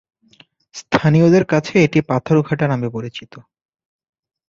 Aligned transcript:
স্থানীয়দের 0.75 1.45
কাছে 1.45 1.73
এটি 1.83 1.99
পাথরঘাটা 2.09 2.65
নামে 2.67 2.87
পরিচিত। 2.89 3.33